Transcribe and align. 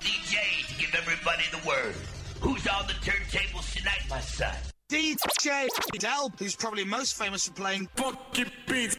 DJ 0.00 0.66
to 0.68 0.80
give 0.80 0.94
everybody 0.94 1.44
the 1.50 1.66
word. 1.66 1.94
Who's 2.40 2.66
on 2.68 2.86
the 2.86 2.94
turntables 2.94 3.76
tonight, 3.76 4.02
my 4.08 4.20
son? 4.20 4.54
DJ 4.88 5.68
Del, 5.98 6.32
who's 6.38 6.56
probably 6.56 6.84
most 6.84 7.14
famous 7.18 7.46
for 7.46 7.52
playing 7.52 7.88
funky 7.96 8.44
beats. 8.66 8.96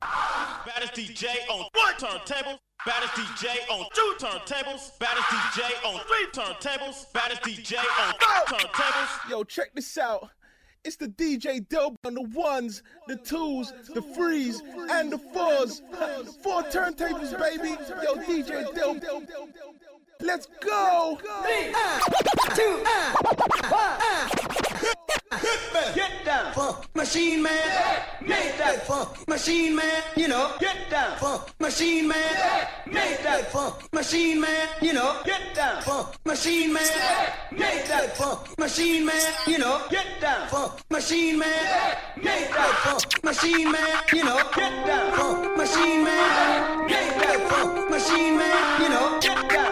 Baddest 0.00 0.94
DJ 0.94 1.26
on 1.50 1.66
one 1.72 1.94
turntable. 1.98 2.58
Baddest 2.86 3.12
DJ 3.14 3.70
on 3.70 3.86
two 3.92 4.14
turntables. 4.18 4.98
Baddest 4.98 5.26
DJ 5.26 5.84
on 5.84 6.00
three 6.06 6.26
turntables. 6.32 7.12
Baddest 7.12 7.42
DJ 7.42 7.76
on 7.76 8.14
four 8.18 8.58
turntables. 8.58 9.30
Yo, 9.30 9.44
check 9.44 9.74
this 9.74 9.98
out. 9.98 10.30
It's 10.84 10.96
the 10.96 11.08
DJ 11.08 11.68
Dope 11.68 11.98
on 12.06 12.14
the 12.14 12.22
ones, 12.22 12.82
the 13.08 13.16
twos, 13.16 13.72
the 13.92 14.00
threes, 14.00 14.62
and 14.90 15.12
the 15.12 15.18
fours. 15.18 15.82
Four 16.42 16.62
turntables, 16.62 17.38
baby. 17.38 17.76
Yo, 18.02 18.14
DJ 18.14 18.74
Dope. 18.74 19.02
Let's 20.20 20.46
go. 20.60 21.16
Three, 21.44 21.72
uh, 21.72 22.00
two, 22.54 22.82
uh, 22.84 23.12
one, 23.70 23.98
uh. 24.02 24.38
Get 25.94 26.24
down, 26.24 26.52
funk 26.54 26.86
machine 26.94 27.42
man. 27.42 28.02
Make 28.20 28.58
that 28.58 28.84
funk 28.86 29.28
machine 29.28 29.76
man. 29.76 30.02
You 30.16 30.26
know, 30.28 30.52
get 30.58 30.90
down, 30.90 31.16
funk 31.18 31.42
machine 31.60 32.08
man. 32.08 32.66
Make 32.86 33.22
that 33.22 33.52
funk 33.52 33.92
machine 33.92 34.40
man. 34.40 34.68
You 34.82 34.92
know, 34.92 35.20
get 35.24 35.54
down, 35.54 35.82
funk 35.82 36.16
machine 36.24 36.72
man. 36.72 36.82
Make 37.52 37.86
that 37.86 38.16
funk 38.16 38.58
machine 38.58 39.06
man. 39.06 39.32
You 39.46 39.58
know, 39.58 39.82
get 39.88 40.20
down, 40.20 40.48
funk 40.48 40.72
machine 40.90 41.38
man. 41.38 41.96
Make 42.16 42.48
that 42.50 42.74
funk 42.82 43.24
machine 43.24 43.70
man. 43.70 44.02
You 44.12 44.24
know, 44.24 44.42
get 44.54 44.86
down, 44.86 45.12
funk 45.16 45.56
machine 45.56 46.04
man. 46.04 46.86
Make 46.86 47.14
that 47.22 47.48
funk 47.50 47.90
machine 47.90 48.36
man. 48.36 48.82
You 48.82 48.88
know, 48.88 49.18
get 49.20 49.48
down, 49.48 49.67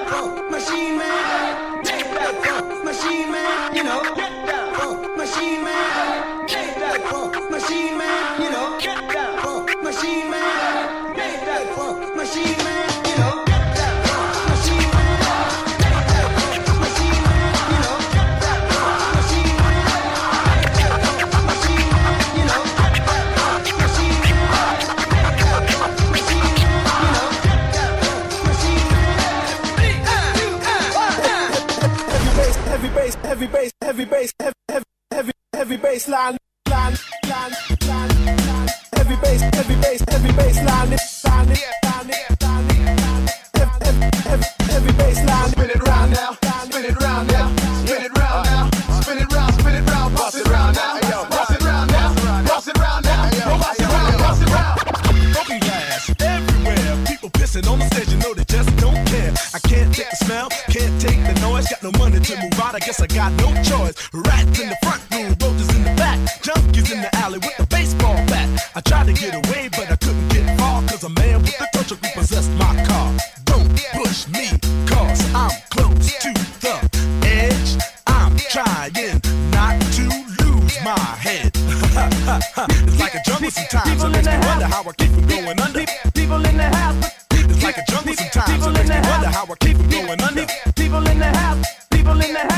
trying 79.20 79.50
not 79.50 79.80
to 79.92 80.02
lose 80.42 80.76
my 80.84 80.98
head. 81.18 81.50
it's 81.54 83.00
like 83.00 83.14
a 83.14 83.22
jungle 83.24 83.50
sometimes, 83.50 84.02
it 84.02 84.08
makes 84.10 84.26
me 84.26 84.38
wonder 84.46 84.66
how 84.66 84.82
I 84.82 84.92
keep 84.92 85.10
from 85.10 85.26
going 85.26 85.60
under. 85.60 85.84
People 86.14 86.44
in 86.44 86.56
the 86.56 86.76
house. 86.76 87.12
It's 87.30 87.62
like 87.62 87.78
a 87.78 87.84
jungle 87.90 88.14
sometimes, 88.14 88.66
it 88.66 88.70
makes 88.72 88.88
me 88.88 89.00
wonder 89.08 89.28
how 89.28 89.44
I 89.44 89.54
keep 89.60 89.76
from 89.76 89.88
going 89.88 90.20
under. 90.20 90.46
People 90.74 91.06
in 91.06 91.18
the 91.18 91.26
house. 91.26 91.64
People 91.90 92.20
in 92.20 92.32
the 92.32 92.40
house. 92.40 92.55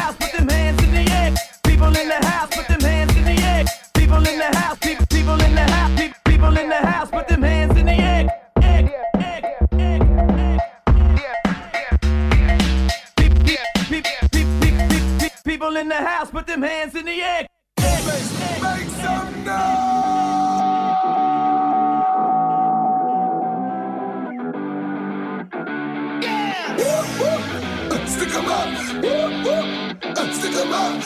Stick 28.19 28.35
'em 28.35 28.49
up, 28.49 28.69
Uh, 30.19 30.33
stick 30.33 30.55
'em 30.57 30.73
up, 30.73 31.05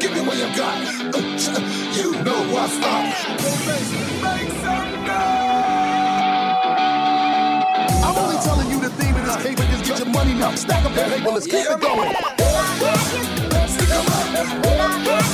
give 0.00 0.12
me 0.12 0.20
what 0.22 0.36
you 0.36 0.48
got. 0.56 0.78
Uh, 1.14 1.22
You 1.98 2.12
know 2.24 2.40
what's 2.52 2.78
up. 2.82 3.04
Make 4.24 4.50
some 4.62 5.06
I'm 7.90 8.16
only 8.24 8.38
telling 8.42 8.70
you 8.70 8.80
the 8.80 8.90
theme 8.90 9.14
of 9.16 9.24
this 9.26 9.36
paper 9.36 9.62
is 9.74 9.88
get 9.88 9.98
your 10.00 10.08
money 10.08 10.34
now. 10.34 10.54
Stack 10.56 10.84
up 10.84 10.94
that 10.94 11.10
paper, 11.12 11.30
let's 11.30 11.46
keep 11.46 11.66
it 11.70 11.80
going. 11.80 12.14
Stick 13.68 13.90
'em 13.90 14.06
up, 14.18 14.30
stick 14.34 15.27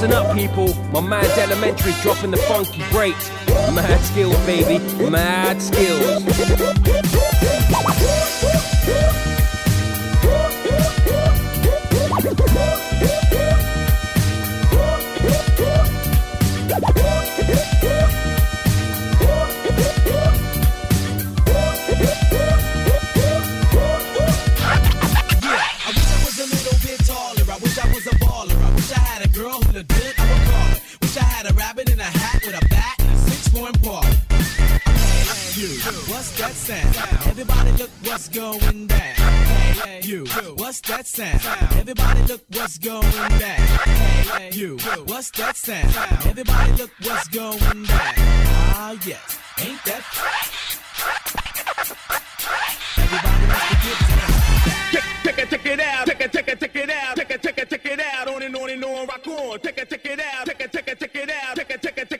Listen 0.00 0.16
up, 0.16 0.34
people. 0.34 0.74
My 0.92 1.02
man's 1.02 1.36
elementary's 1.36 2.00
dropping 2.00 2.30
the 2.30 2.38
funky 2.38 2.82
breaks. 2.90 3.28
Mad 3.74 4.00
skills, 4.00 4.34
baby. 4.46 4.78
Mad 5.10 5.60
skills. 5.60 6.24
girl 29.40 29.62
who 29.62 29.72
legit, 29.72 30.20
I 30.20 30.24
would 30.30 30.42
call 30.52 30.68
her. 30.68 30.80
Wish 31.00 31.16
I 31.16 31.24
had 31.24 31.50
a 31.50 31.54
rabbit 31.54 31.88
in 31.90 31.98
a 31.98 32.04
hat 32.04 32.42
with 32.44 32.62
a 32.62 32.68
bat 32.68 32.96
and 32.98 33.10
a 33.10 33.18
six-form 33.18 33.72
paw. 33.82 34.02
Hey, 34.28 35.60
you, 35.60 35.68
what's 36.12 36.36
that 36.38 36.52
sound? 36.52 36.94
Everybody 37.26 37.72
look 37.72 37.90
what's 38.04 38.28
going 38.28 38.86
down. 38.86 39.16
Hey, 39.80 40.00
you, 40.04 40.26
what's 40.56 40.80
that 40.82 41.06
sound? 41.06 41.40
Everybody 41.78 42.20
look 42.24 42.42
what's 42.50 42.76
going 42.78 43.10
down. 43.38 43.66
Hey, 44.36 44.50
you, 44.52 44.76
what's 45.06 45.30
that 45.32 45.56
sound? 45.56 45.94
Everybody 46.26 46.72
look 46.72 46.90
what's 47.02 47.28
going 47.28 47.84
down. 47.84 48.14
Ah, 48.76 48.92
yes, 49.06 49.38
ain't 49.58 49.82
that 49.84 50.02
rock 59.06 59.26
on, 59.26 59.60
take 59.60 59.78
it, 59.78 59.90
take 59.90 60.04
it 60.06 60.20
out, 60.20 60.46
take 60.46 60.60
it, 60.60 60.72
take 60.72 60.88
it, 60.88 61.00
take 61.00 61.14
it 61.16 61.30
out, 61.30 61.56
take 61.56 61.70
it, 61.70 61.82
take 61.82 61.98
it, 61.98 62.10
take 62.10 62.19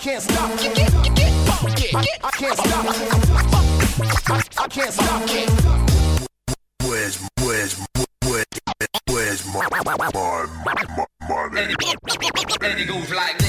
can't 0.00 0.22
stop. 0.22 0.59
nigga 12.80 12.98
who's 12.98 13.10
like 13.10 13.39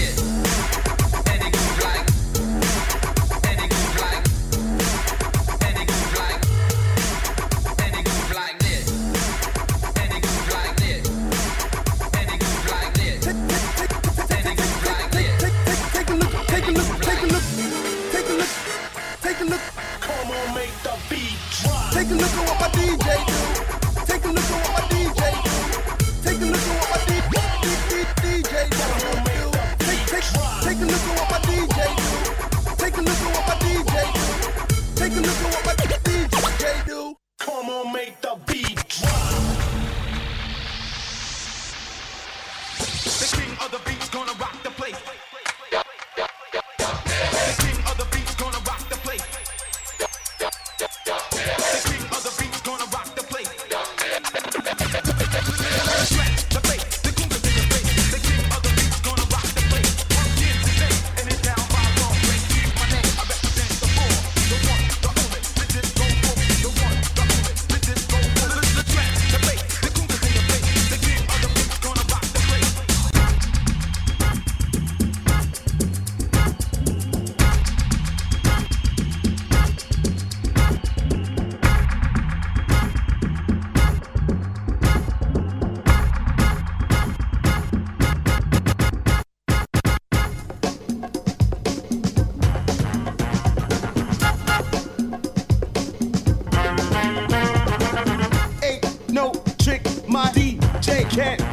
can't 101.12 101.51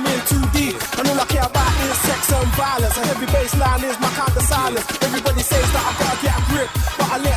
I'm 0.00 0.06
in 0.06 0.20
too 0.24 0.40
deep. 0.56 0.80
And 0.96 1.08
all 1.08 1.20
I 1.20 1.26
care 1.28 1.44
about 1.44 1.68
is 1.84 1.98
sex 2.08 2.32
and 2.32 2.48
violence. 2.56 2.96
A 2.96 3.04
heavy 3.04 3.28
is 3.84 3.98
my 4.00 4.08
kind 4.16 4.32
of 4.32 4.44
silence. 4.48 4.86
Everybody 5.04 5.42
says 5.44 5.66
that 5.76 5.84
I 5.84 5.92
gotta 6.00 6.18
get 6.24 6.40
a 6.40 6.42
grip, 6.48 6.70
but 6.96 7.08
I 7.12 7.16
let 7.20 7.36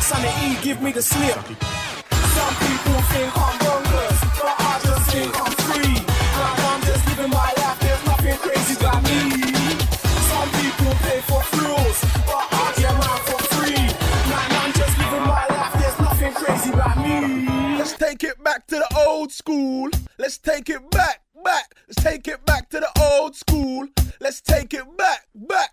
give 0.64 0.80
me 0.80 0.90
the 0.92 1.02
slip. 1.02 1.36
Some 1.36 2.54
people 2.64 2.98
think 3.12 3.28
I'm 3.36 3.54
bonkers, 3.60 4.20
but 4.40 4.54
I 4.56 4.72
just 4.80 5.04
think 5.12 5.32
I'm 5.44 5.54
free. 5.68 5.96
Like 6.40 6.60
I'm 6.72 6.80
just 6.88 7.02
living 7.04 7.30
my 7.36 7.50
life, 7.60 7.78
there's 7.84 8.04
nothing 8.08 8.36
crazy 8.40 8.74
about 8.80 9.00
me. 9.04 9.20
Some 10.32 10.48
people 10.56 10.92
pay 11.04 11.20
for 11.28 11.42
thrills, 11.52 11.98
but 12.24 12.44
I 12.48 12.64
get 12.80 12.94
mine 12.96 13.22
for 13.28 13.40
free. 13.52 13.84
Like 14.32 14.52
I'm 14.64 14.72
just 14.72 14.94
living 15.04 15.26
my 15.28 15.44
life, 15.52 15.72
there's 15.80 15.98
nothing 16.00 16.32
crazy 16.32 16.70
about 16.72 16.96
me. 16.96 17.76
Let's 17.76 17.92
take 17.92 18.24
it 18.24 18.42
back 18.42 18.66
to 18.68 18.76
the 18.76 18.88
old 19.06 19.32
school. 19.32 19.90
Let's 20.16 20.38
take 20.38 20.70
it 20.70 20.80
back 20.90 21.23
back. 21.44 21.74
Let's 21.86 22.02
take 22.02 22.26
it 22.26 22.44
back 22.44 22.70
to 22.70 22.80
the 22.80 22.90
old 23.00 23.36
school. 23.36 23.86
Let's 24.20 24.40
take 24.40 24.74
it 24.74 24.96
back, 24.96 25.28
back. 25.34 25.70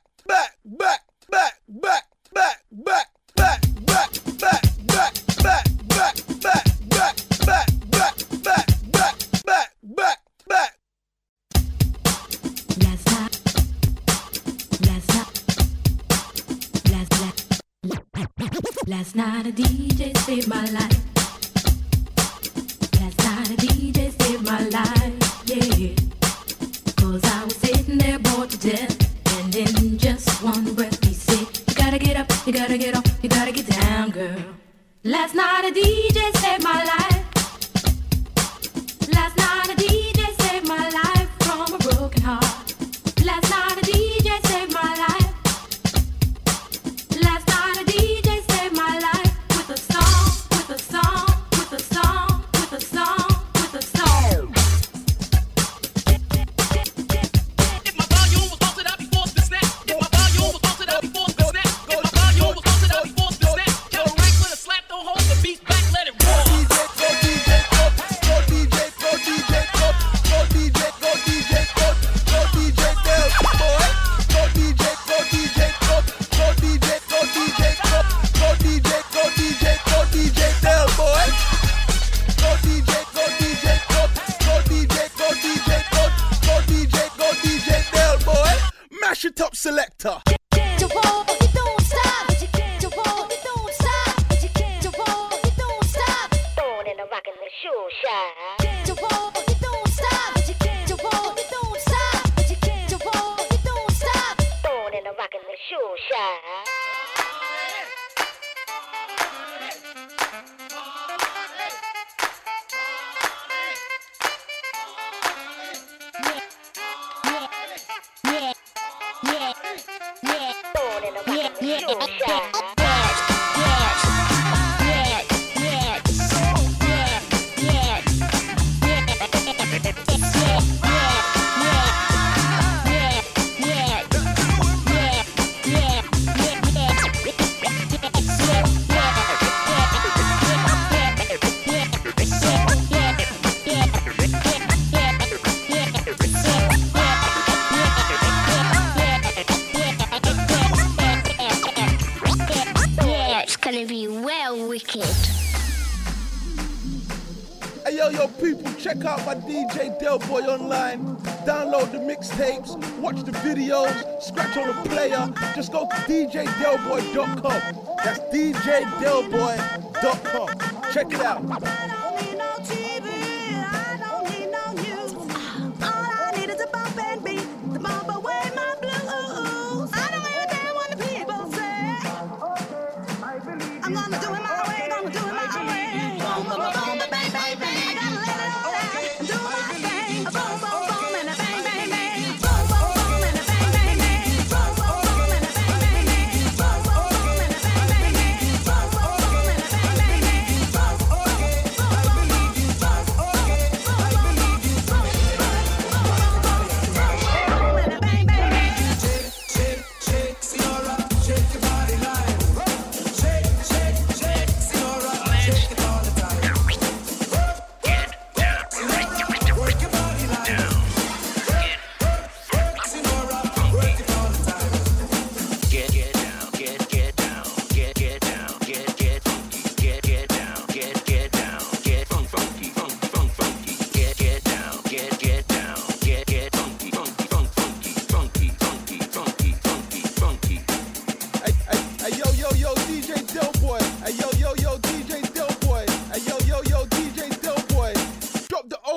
Check 158.91 159.05
out 159.05 159.25
my 159.25 159.35
DJ 159.35 159.97
Del 159.99 160.19
Boy 160.19 160.41
online. 160.41 161.15
Download 161.45 161.89
the 161.93 161.99
mixtapes, 161.99 162.75
watch 162.99 163.23
the 163.23 163.31
videos, 163.31 164.21
scratch 164.21 164.57
on 164.57 164.67
the 164.67 164.73
player. 164.89 165.31
Just 165.55 165.71
go 165.71 165.87
to 165.87 165.95
djdelboy.com. 165.95 167.61
That's 168.03 168.19
djdelboy.com. 168.35 170.91
Check 170.91 171.13
it 171.13 171.21
out. 171.21 171.90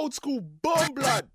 old 0.05 0.13
school 0.13 0.41
bum 0.41 0.93
blood. 0.93 1.29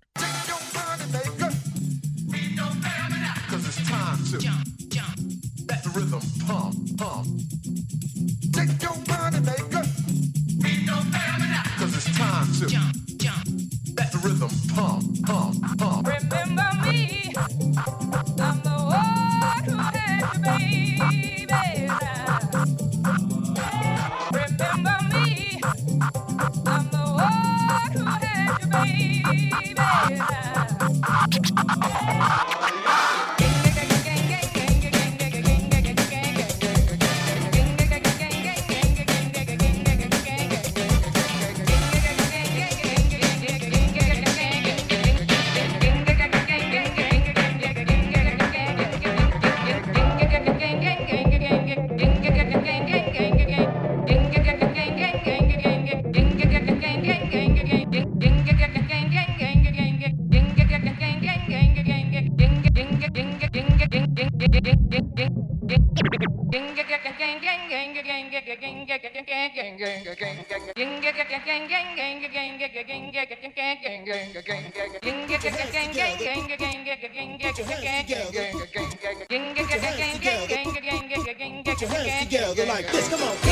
Get 81.64 81.80
your 81.80 81.90
hands 81.90 82.24
together 82.24 82.66
like 82.66 82.90
this. 82.90 83.08
Come 83.08 83.22
on. 83.22 83.49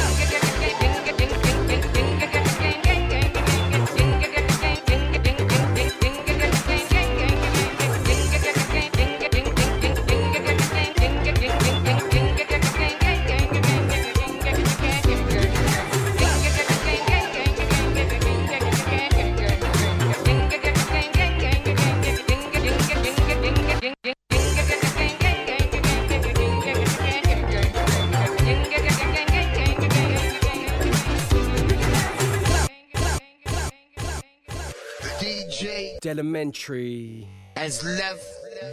Elementary 36.09 37.29
has 37.55 37.85
left 37.85 38.25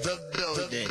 the 0.04 0.18
building. 0.32 0.88